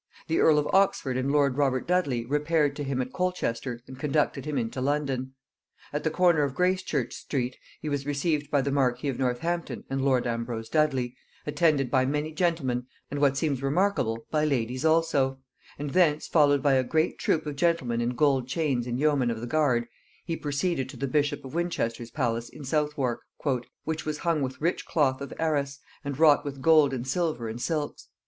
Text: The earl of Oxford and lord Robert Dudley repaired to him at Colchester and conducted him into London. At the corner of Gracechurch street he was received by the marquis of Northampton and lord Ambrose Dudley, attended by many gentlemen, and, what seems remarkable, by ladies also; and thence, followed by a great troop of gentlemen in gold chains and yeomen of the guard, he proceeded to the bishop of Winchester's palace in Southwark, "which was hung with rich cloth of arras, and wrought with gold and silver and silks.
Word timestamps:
The 0.27 0.39
earl 0.39 0.57
of 0.57 0.65
Oxford 0.73 1.15
and 1.15 1.31
lord 1.31 1.57
Robert 1.57 1.85
Dudley 1.87 2.25
repaired 2.25 2.75
to 2.75 2.83
him 2.83 3.03
at 3.03 3.13
Colchester 3.13 3.83
and 3.85 3.99
conducted 3.99 4.45
him 4.45 4.57
into 4.57 4.81
London. 4.81 5.35
At 5.93 6.03
the 6.03 6.09
corner 6.09 6.41
of 6.41 6.55
Gracechurch 6.55 7.13
street 7.13 7.55
he 7.81 7.87
was 7.87 8.07
received 8.07 8.49
by 8.49 8.61
the 8.61 8.71
marquis 8.71 9.09
of 9.09 9.19
Northampton 9.19 9.83
and 9.91 10.01
lord 10.03 10.25
Ambrose 10.25 10.69
Dudley, 10.69 11.15
attended 11.45 11.91
by 11.91 12.07
many 12.07 12.31
gentlemen, 12.31 12.87
and, 13.11 13.21
what 13.21 13.37
seems 13.37 13.61
remarkable, 13.61 14.25
by 14.31 14.43
ladies 14.43 14.83
also; 14.83 15.37
and 15.77 15.91
thence, 15.91 16.25
followed 16.25 16.63
by 16.63 16.73
a 16.73 16.83
great 16.83 17.19
troop 17.19 17.45
of 17.45 17.55
gentlemen 17.55 18.01
in 18.01 18.15
gold 18.15 18.47
chains 18.47 18.87
and 18.87 18.97
yeomen 18.99 19.29
of 19.29 19.39
the 19.39 19.45
guard, 19.45 19.85
he 20.25 20.35
proceeded 20.35 20.89
to 20.89 20.97
the 20.97 21.07
bishop 21.07 21.45
of 21.45 21.53
Winchester's 21.53 22.09
palace 22.09 22.49
in 22.49 22.63
Southwark, 22.63 23.19
"which 23.83 24.03
was 24.03 24.17
hung 24.17 24.41
with 24.41 24.59
rich 24.59 24.83
cloth 24.83 25.21
of 25.21 25.31
arras, 25.37 25.77
and 26.03 26.17
wrought 26.17 26.43
with 26.43 26.59
gold 26.59 26.91
and 26.91 27.07
silver 27.07 27.47
and 27.47 27.61
silks. 27.61 28.07